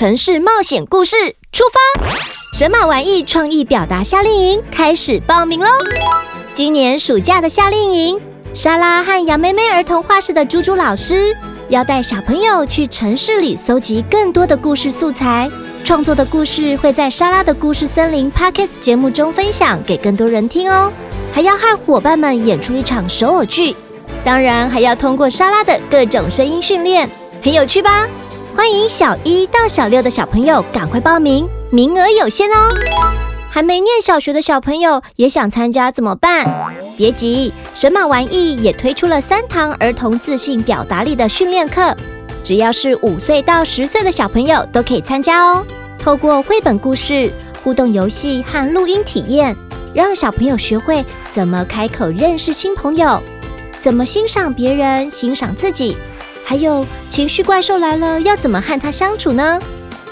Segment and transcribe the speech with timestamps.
[0.00, 1.14] 城市冒险故事
[1.52, 2.08] 出发！
[2.58, 5.68] 神马玩意创意表达夏令营开始报名喽！
[6.54, 8.18] 今年暑假的夏令营，
[8.54, 11.36] 莎拉和杨妹妹儿童画室的猪猪老师
[11.68, 15.50] 要带小朋友去城市里搜集更多的故事素材，
[15.84, 20.90] 创作的故事会在莎拉的故事森林 Podcast 节目中分享给更多人听哦。
[21.30, 23.76] 还要和伙伴们演出一场手偶剧，
[24.24, 27.06] 当然还要通过莎拉的各种声音训练，
[27.42, 28.08] 很有趣吧？
[28.54, 32.74] 欢迎小一到小六的小朋友赶快报名，名额有限哦。
[33.48, 36.74] 还没念小学的小朋友也想参加怎么办？
[36.96, 41.94] 别急，神马玩意也推出了三堂儿童自信表达力的训练课，
[42.42, 45.64] 只要是五岁到十岁的小朋友都可以参加哦。
[45.98, 47.30] 透过绘本故事、
[47.62, 49.54] 互动游戏和录音体验，
[49.94, 53.20] 让小朋友学会怎么开口认识新朋友，
[53.78, 55.96] 怎么欣赏别人、欣赏自己。
[56.50, 59.56] 还有情绪怪兽来了，要怎么和它相处呢？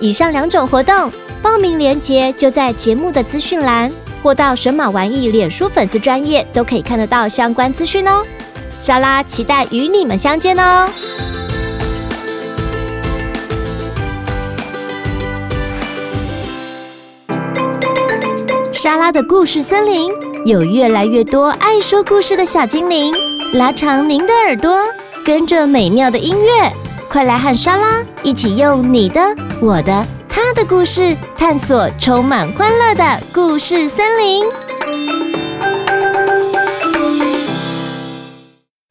[0.00, 8.22] 以上两种活动报名链接就在节目的资讯栏，或到神马玩意脸书粉丝专页都可以看得到相关资讯哦。
[8.80, 10.88] 莎拉期待与你们相见哦！
[18.72, 20.10] 莎拉的故事森林
[20.46, 23.12] 有越来越多爱说故事的小精灵，
[23.52, 24.78] 拉长您的耳朵。
[25.24, 26.72] 跟着美妙的音乐，
[27.08, 29.20] 快来和莎拉一起用你的、
[29.60, 34.44] 我的、他的故事，探索充满欢乐的故事森林。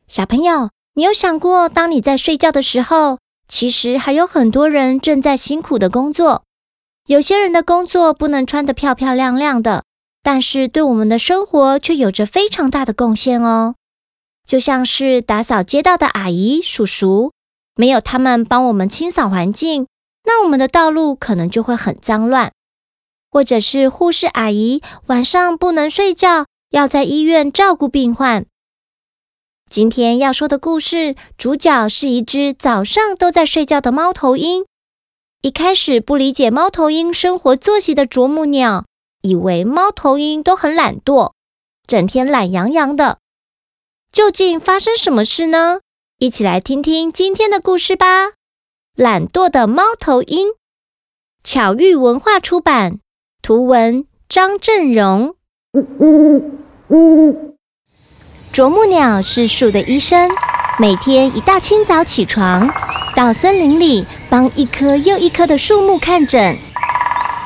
[0.07, 3.17] 小朋友，你有想过，当你在睡觉的时候，
[3.49, 6.43] 其实还有很多人正在辛苦的工作。
[7.07, 9.83] 有些人的工作不能穿得漂漂亮亮的，
[10.23, 13.75] 但是对我们的生活却有着非常大的贡献哦。
[14.51, 17.31] 就像是打扫街道的阿姨、叔叔，
[17.77, 19.87] 没有他们帮我们清扫环境，
[20.25, 22.51] 那我们的道路可能就会很脏乱。
[23.29, 28.45] 或者是护士阿姨晚上不能睡觉，要在医院照顾病患。
[29.69, 34.65] 今天要说的故事，主角是一只早上都在睡觉的猫头鹰。
[35.41, 38.83] 一开始不理解猫头鹰生活作息的啄木鸟，
[39.21, 41.31] 以为猫头鹰都很懒惰，
[41.87, 43.19] 整天懒洋洋的。
[44.11, 45.79] 究竟发生什么事呢？
[46.19, 48.31] 一起来听听今天的故事吧。
[48.93, 50.49] 懒惰的猫头鹰，
[51.45, 52.99] 巧遇文化出版，
[53.41, 55.35] 图文张正荣。
[55.71, 57.55] 呜呜呜呜
[58.51, 60.29] 啄木鸟是树的医生，
[60.77, 62.69] 每天一大清早起床，
[63.15, 66.57] 到森林里帮一棵又一棵的树木看诊，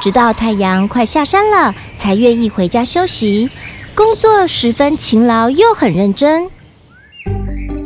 [0.02, 3.52] 直到太阳快下山了，才愿意回家休息。
[3.94, 6.50] 工作十分勤劳又很认真。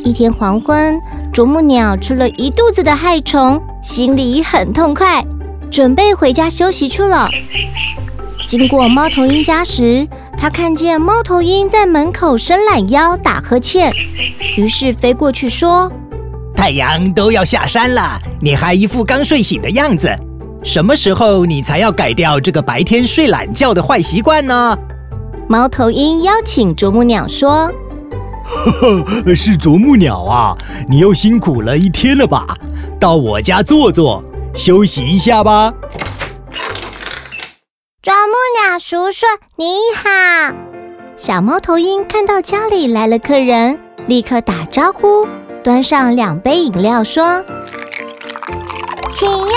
[0.04, 1.00] 一天黄昏，
[1.32, 5.24] 啄木鸟吃了一肚子的害虫，心里很痛快，
[5.70, 7.30] 准备回家休息去了。
[8.48, 10.08] 经过猫头鹰家时，
[10.38, 13.94] 他看见猫头鹰在门口伸懒腰打呵欠，
[14.56, 15.92] 于是飞过去说
[16.56, 20.10] ：“太阳都要下山了，你还一副刚睡醒的样子，
[20.64, 24.78] 什么时候你才要改掉这个白天睡懒觉的坏习惯呢？”
[25.48, 27.72] 猫头鹰邀请啄木鸟说。
[28.50, 30.58] 呵呵，是啄木鸟啊！
[30.90, 32.46] 你又辛苦了一天了吧？
[33.00, 34.24] 到我家坐坐，
[34.54, 35.72] 休息一下吧。
[38.02, 39.66] 啄木鸟叔叔，你
[39.96, 40.56] 好。
[41.16, 45.28] 小猫头鹰看到家里来了客人，立刻打招呼，
[45.64, 47.44] 端上两杯饮料，说
[49.14, 49.48] ：“请用。”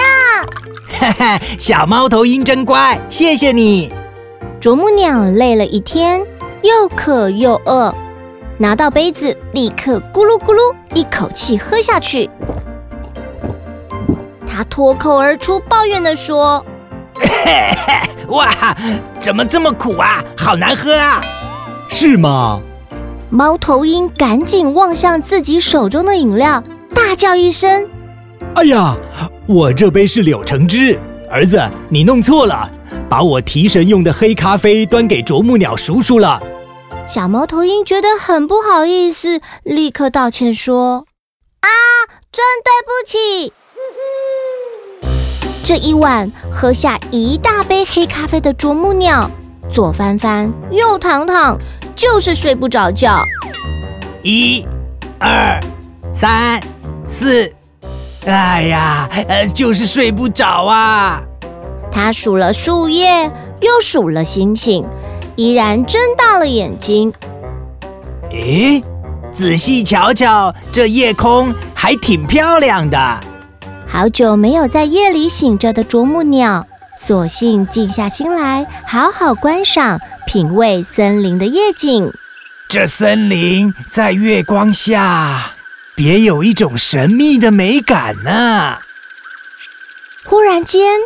[1.00, 3.92] 哈哈，小猫头鹰真乖，谢谢你。
[4.60, 6.20] 啄木鸟累了一天，
[6.62, 7.94] 又渴又饿。
[8.62, 12.30] 拿到杯子，立刻咕噜咕噜一口气喝下去。
[14.46, 16.64] 他脱口而出抱怨地说
[18.30, 18.54] ：“哇，
[19.18, 20.22] 怎么这么苦啊？
[20.36, 21.20] 好难喝啊！”
[21.90, 22.60] 是吗？
[23.30, 26.62] 猫头鹰赶紧望向自己手中的饮料，
[26.94, 27.88] 大叫一声
[28.54, 28.94] ：“哎呀，
[29.46, 30.96] 我这杯是柳橙汁，
[31.28, 32.70] 儿子，你弄错了，
[33.08, 36.40] 把我提神用的黑咖啡端给啄木鸟叔叔了。”
[37.06, 41.04] 小猫头鹰觉得很不好意思，立刻道歉说
[41.60, 41.68] ：“啊，
[42.32, 43.52] 真对不起。
[45.62, 49.30] ”这一晚喝下一大杯黑咖啡的啄木鸟，
[49.70, 51.58] 左翻翻，右躺躺，
[51.94, 53.22] 就是睡不着觉。
[54.22, 54.66] 一、
[55.18, 55.60] 二、
[56.14, 56.60] 三、
[57.06, 57.52] 四，
[58.24, 61.22] 哎呀，呃，就是睡不着啊。
[61.90, 64.86] 他数了树叶，又数了星星。
[65.36, 67.12] 依然睁大了眼睛。
[68.30, 68.82] 诶，
[69.32, 73.20] 仔细瞧瞧，这夜空还挺漂亮的。
[73.86, 82.10] 好久没有在夜里醒着的啄木鸟，索性静下心来，好好观赏、品味森林的夜景。
[82.68, 85.50] 这森林在月光下，
[85.94, 88.78] 别有一种神秘的美感呢。
[90.24, 90.98] 忽然间，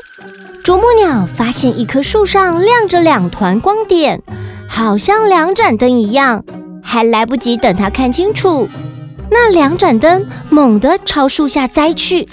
[0.63, 4.23] 啄木鸟发现一棵树上亮着两团光点，
[4.69, 6.45] 好像两盏灯一样。
[6.83, 8.69] 还来不及等它看清楚，
[9.31, 12.29] 那两盏灯猛地朝树下栽去，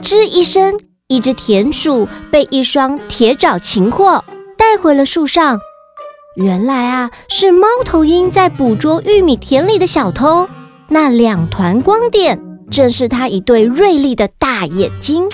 [0.00, 4.24] 吱一声，一只田鼠被一双铁爪擒获，
[4.56, 5.58] 带回了树上。
[6.36, 10.48] 原来啊，是猫头鹰在捕捉玉米田里的小偷。
[10.88, 12.40] 那两团光点，
[12.70, 15.28] 正是它一对锐利的大眼睛。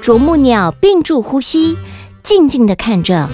[0.00, 1.76] 啄木鸟屏住呼吸，
[2.22, 3.28] 静静地看着。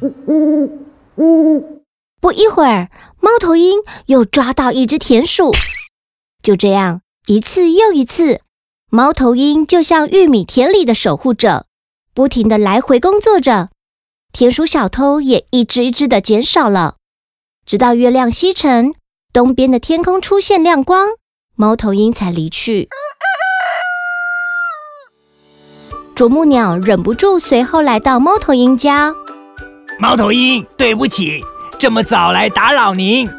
[0.00, 0.70] 呜呜
[1.16, 1.82] 呜！
[2.20, 2.90] 不一会儿，
[3.20, 5.52] 猫头鹰又抓到一只田鼠。
[6.42, 8.40] 就这样，一次又一次，
[8.90, 11.66] 猫头鹰就像玉米田里的守护者，
[12.14, 13.68] 不停地来回工作着。
[14.32, 16.96] 田鼠小偷也一只一只的减少了，
[17.66, 18.92] 直到月亮西沉，
[19.32, 21.08] 东边的天空出现亮光，
[21.54, 22.88] 猫头鹰才离去。
[26.18, 29.14] 啄木鸟忍不住随后来到猫头鹰家。
[30.00, 31.40] 猫头鹰，对不起，
[31.78, 33.30] 这么早来打扰您。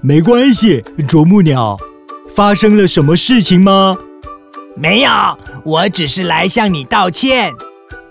[0.00, 1.78] 没关系，啄木鸟，
[2.34, 3.96] 发生了什么事情吗？
[4.74, 5.10] 没有，
[5.64, 7.52] 我只是来向你道歉。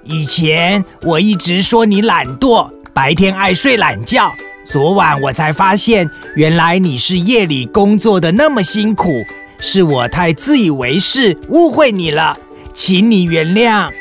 [0.05, 4.31] 以前我一直说你懒惰，白天爱睡懒觉。
[4.65, 9.25] 昨晚我才发现，原来你是夜里工作的那么辛苦，
[9.59, 12.37] 是我太自以为是，误会你了，
[12.73, 13.91] 请你原谅。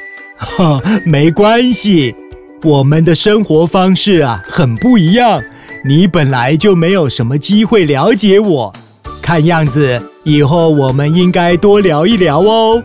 [0.45, 2.15] 哈， 没关系，
[2.63, 5.43] 我们的生活方式啊很不一样，
[5.85, 8.73] 你本来就没有什么机会了解我。
[9.23, 12.83] 看样子以后我们应该多聊一聊哦。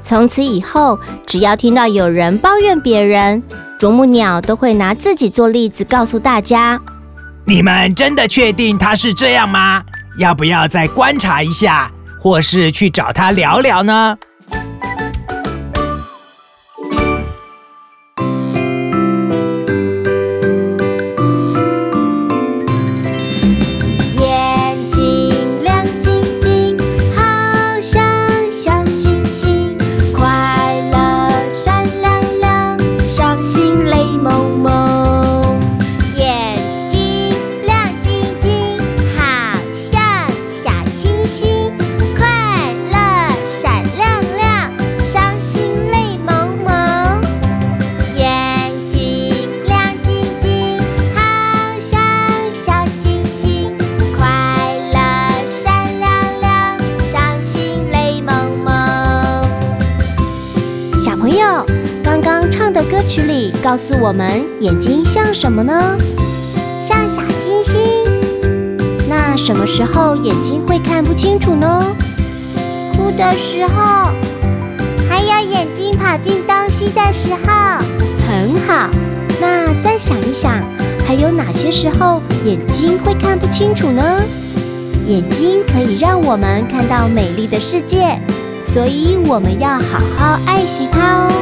[0.00, 3.42] 从此以后，只要听到有人抱怨别人，
[3.78, 6.80] 啄木鸟都会拿自己做例子，告诉大家：
[7.44, 9.82] 你们真的确定他是这样吗？
[10.18, 11.90] 要不要再观察一下，
[12.20, 14.16] 或是去找他聊聊呢？
[63.64, 65.96] 告诉我们，眼睛像什么呢？
[66.86, 68.04] 像小星星。
[69.08, 71.86] 那什么时候眼睛会看不清楚呢？
[72.92, 74.10] 哭的时候，
[75.08, 77.82] 还有眼睛跑进东西的时候。
[78.28, 78.90] 很好，
[79.40, 80.62] 那再想一想，
[81.06, 84.20] 还有哪些时候眼睛会看不清楚呢？
[85.06, 88.20] 眼睛可以让我们看到美丽的世界，
[88.60, 91.32] 所以我们要好好爱惜它哦。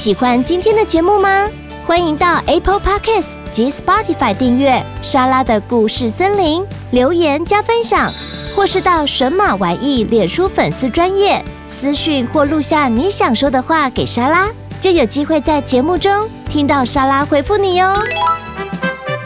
[0.00, 1.46] 喜欢今天的节目吗？
[1.86, 8.10] 欢迎到 Apple Podcasts 及 Spotify 订阅莎拉的故事森林，留言加分享，
[8.56, 14.48] 或是到神马玩意脸书粉丝专页私讯或录下你想说的话给莎拉，
[14.80, 17.94] 就有机会在节目中听到莎拉回复你哟。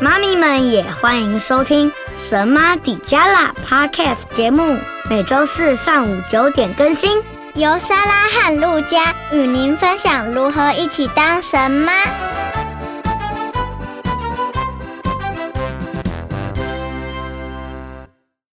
[0.00, 4.76] 妈咪们也欢迎收听神妈底加拉 Podcast 节目，
[5.08, 7.22] 每周四上午九点更新。
[7.54, 11.92] 由莎拉和路加与您分享如何一起当神妈。